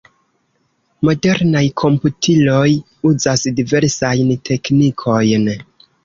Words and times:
Modernaj 1.07 1.61
komputiloj 1.81 2.69
uzas 3.09 3.43
diversajn 3.59 4.31
teknikojn. 4.51 5.47